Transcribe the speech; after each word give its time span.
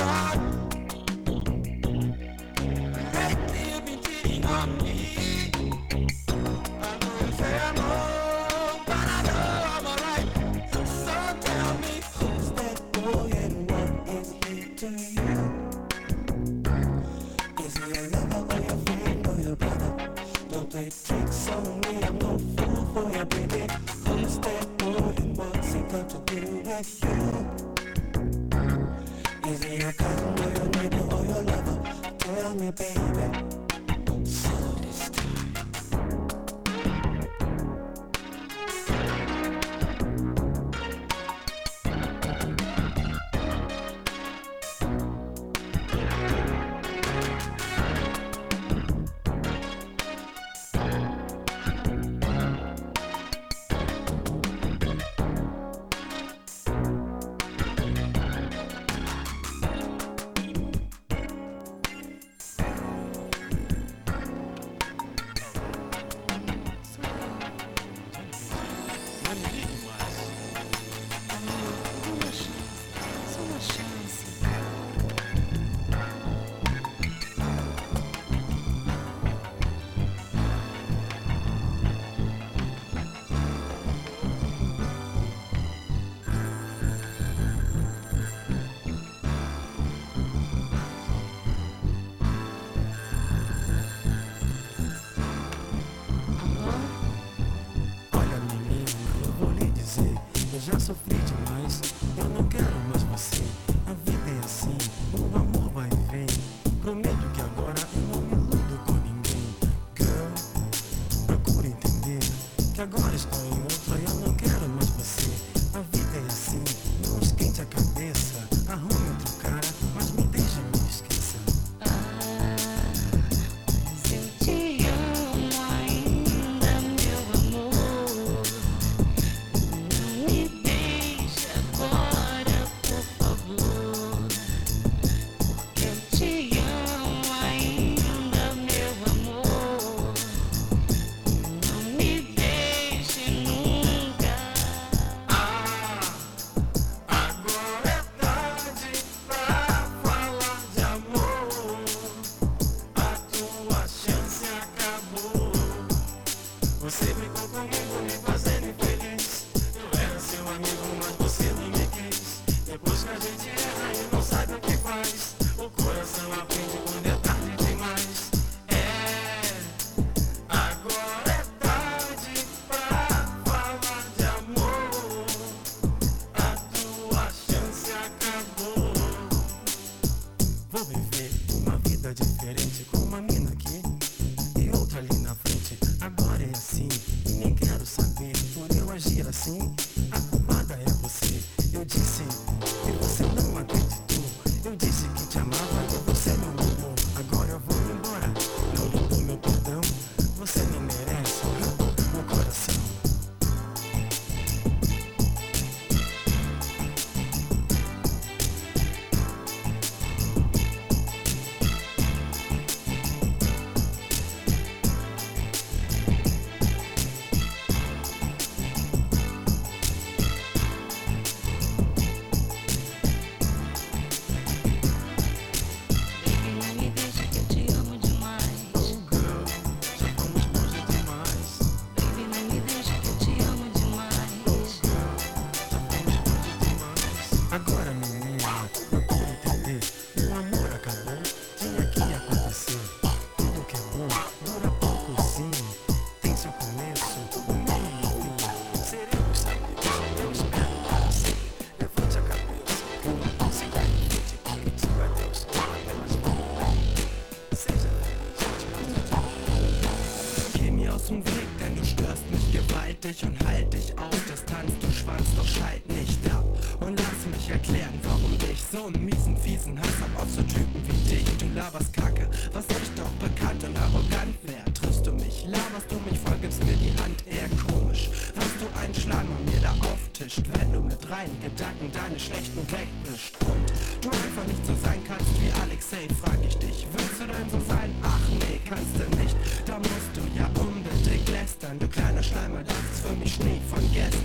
God. 0.00 0.49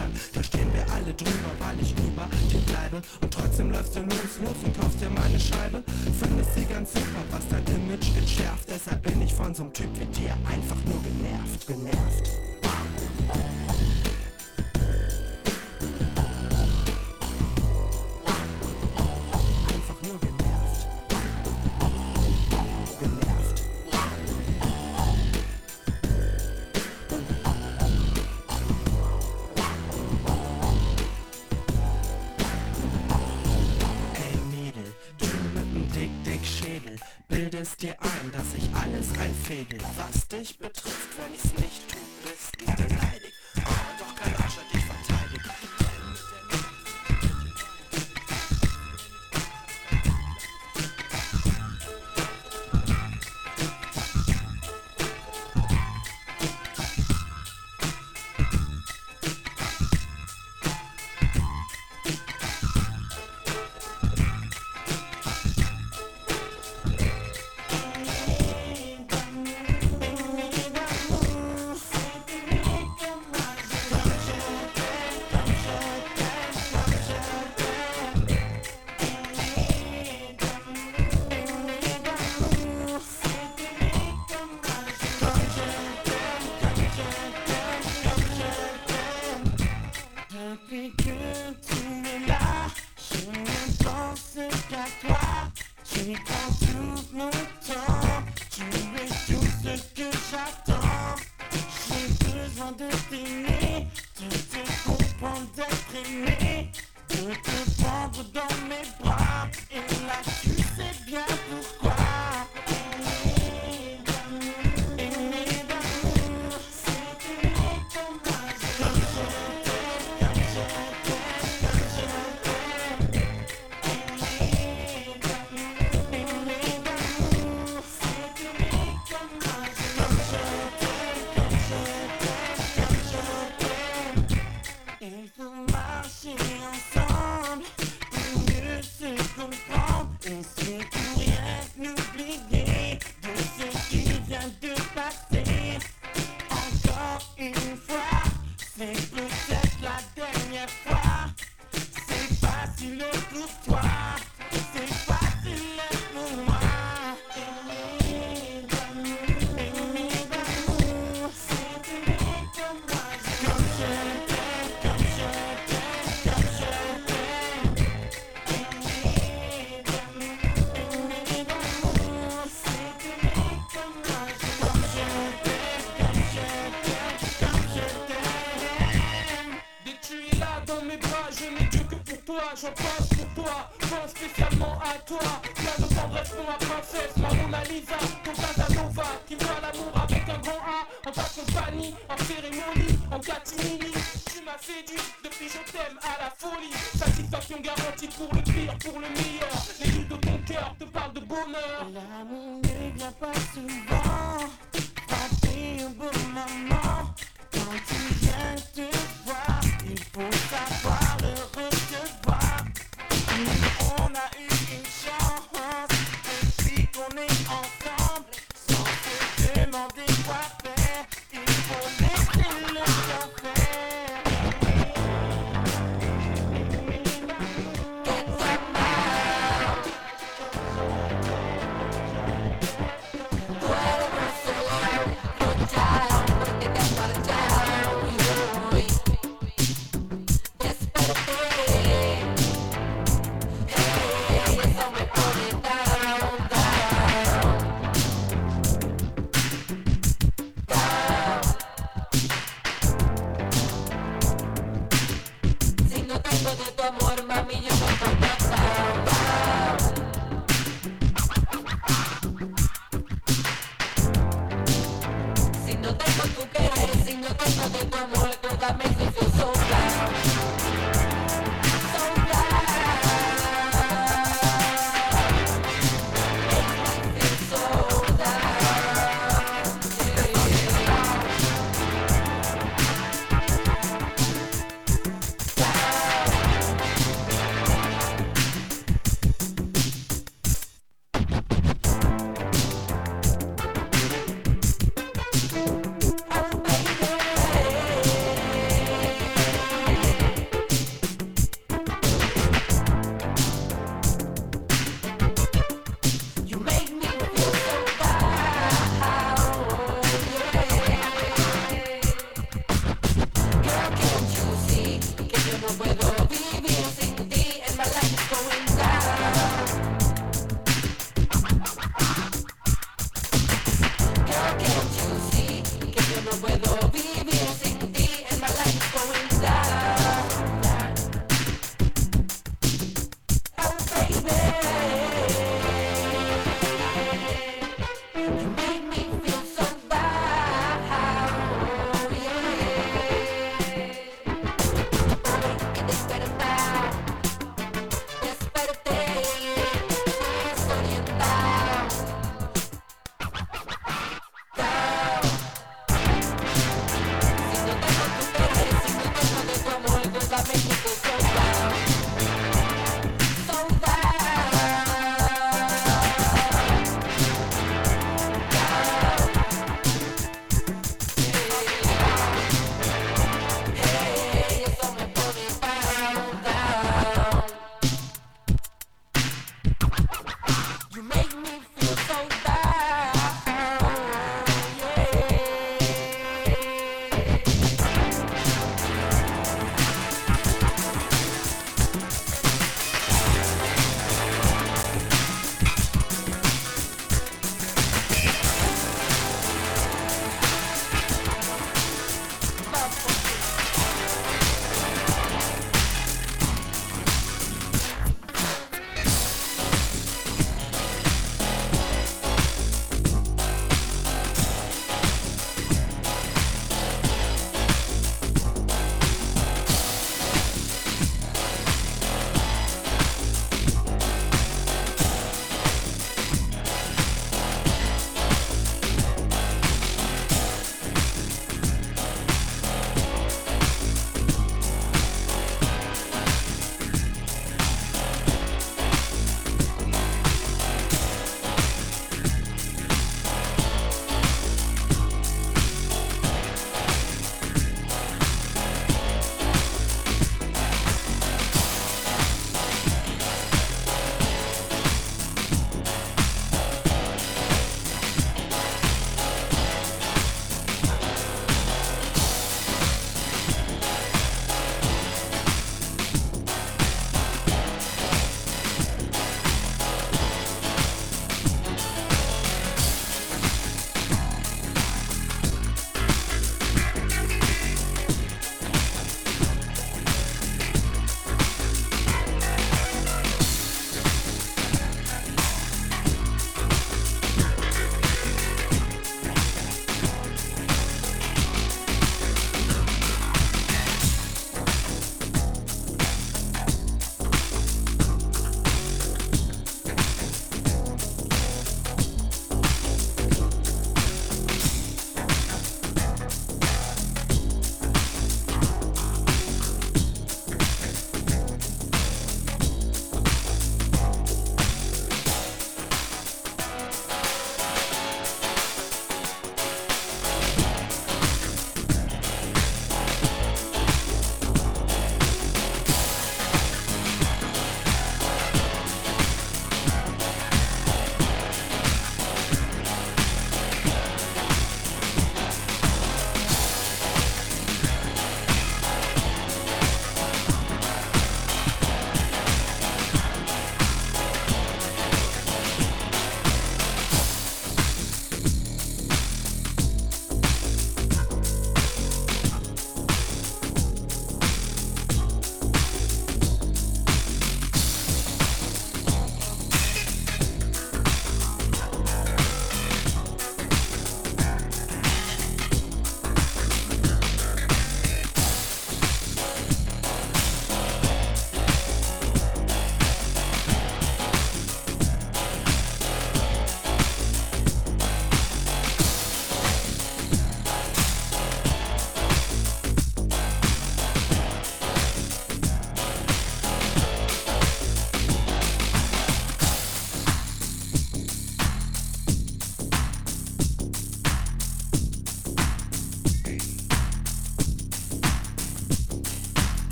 Land. 0.00 0.16
Da 0.32 0.42
stehen 0.42 0.72
wir 0.72 0.84
alle 0.92 1.12
drüber, 1.14 1.52
weil 1.58 1.76
ich 1.80 1.92
über 1.92 2.26
dir 2.50 2.60
bleibe. 2.72 3.02
Und 3.20 3.32
trotzdem 3.32 3.70
läufst 3.70 3.94
du 3.96 4.00
nirgends 4.00 4.38
los 4.42 4.56
und 4.64 4.80
kaufst 4.80 5.00
dir 5.00 5.10
meine 5.10 5.38
Scheibe. 5.38 5.82
Findest 6.18 6.54
sie 6.54 6.64
ganz 6.64 6.92
super, 6.92 7.22
was 7.30 7.44
dein 7.48 7.64
Image 7.76 8.16
entschärft. 8.16 8.68
Deshalb 8.68 9.02
bin 9.02 9.20
ich 9.22 9.32
von 9.32 9.54
so 9.54 9.64
einem 9.64 9.72
Typ 9.72 9.90
wie 9.98 10.06
dir 10.06 10.32
einfach 10.48 10.80
nur 10.86 11.00
genervt, 11.02 11.66
genervt. 11.66 12.49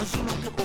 Asuma 0.00 0.59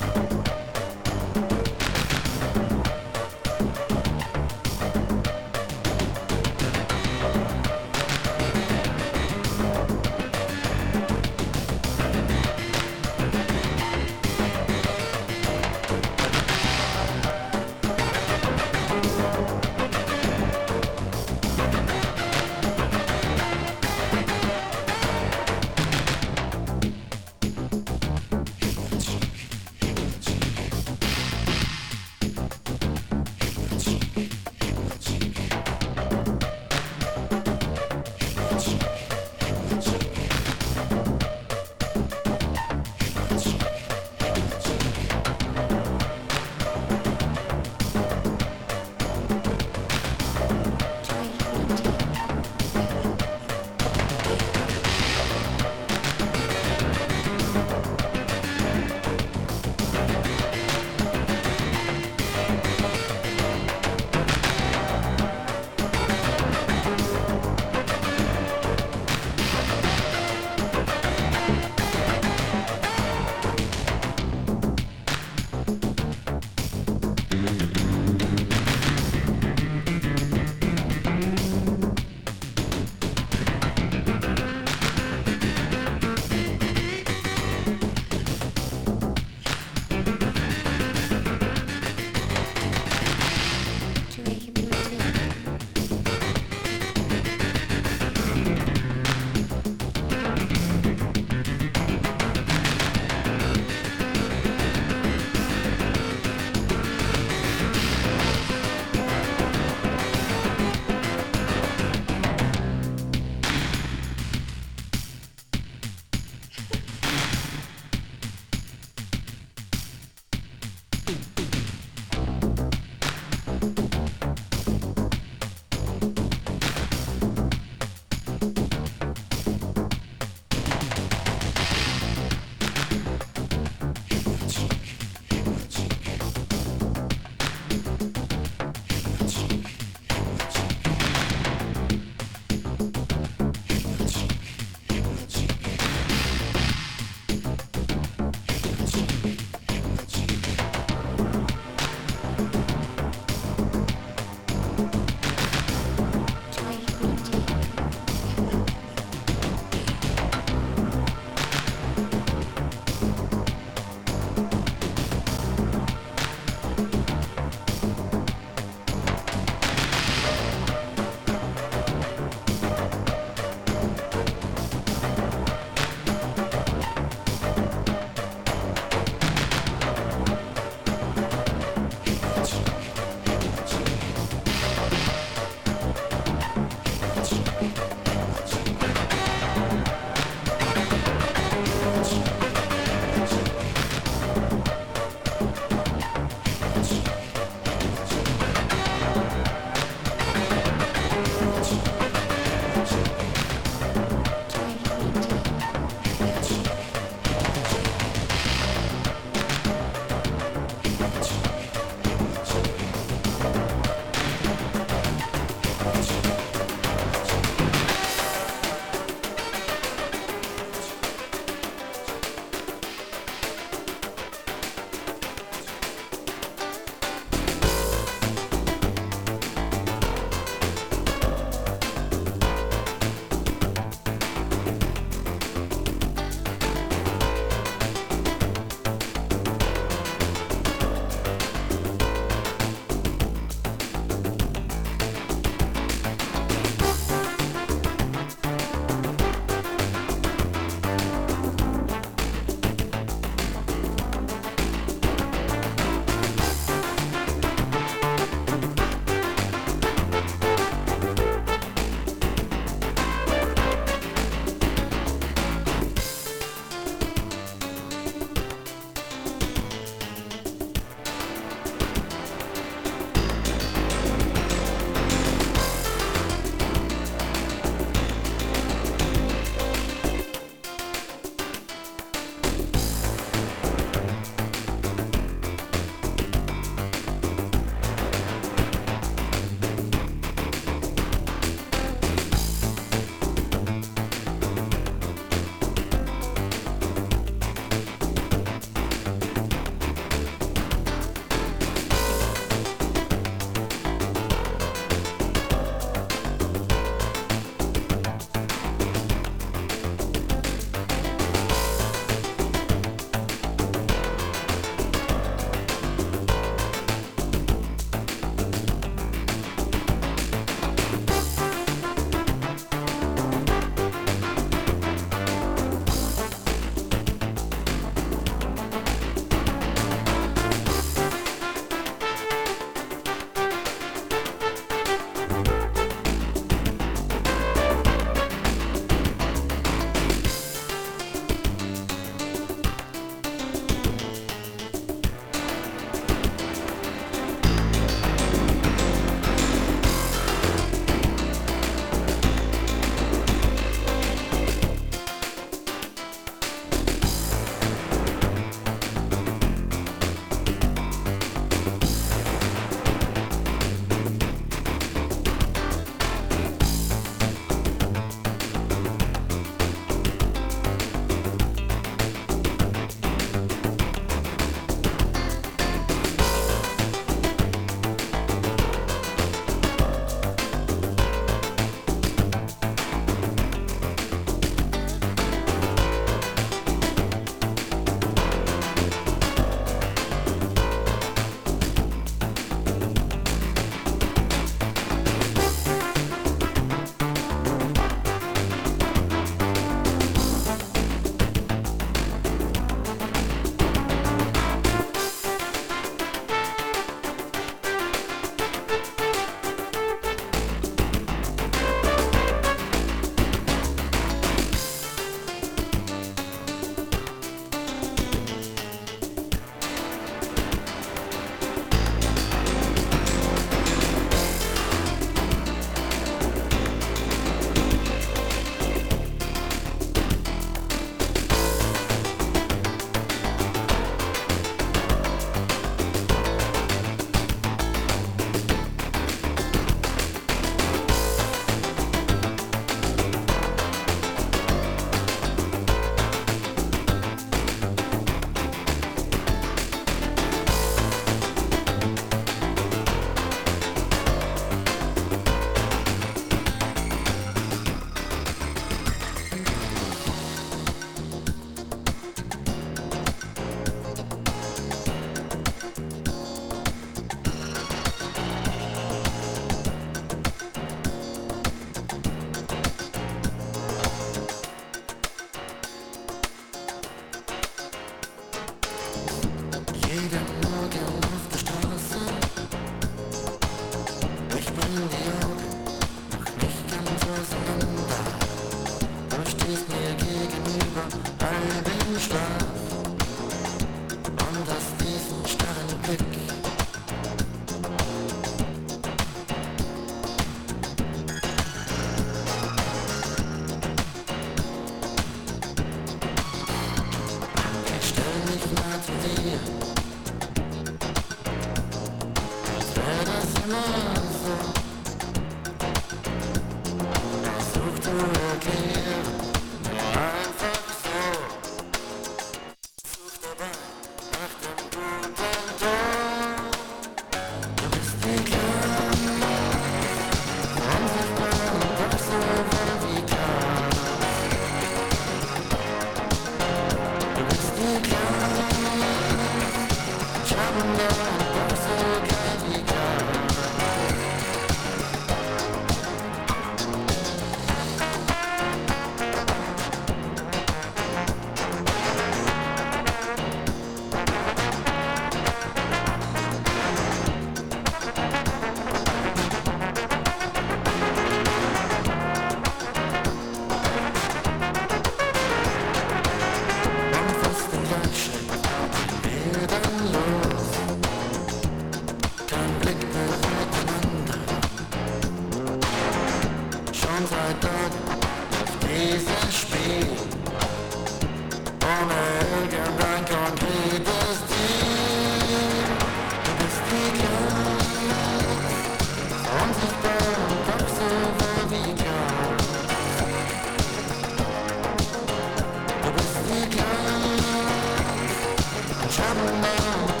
Come 599.01 599.17
on. 599.45 600.00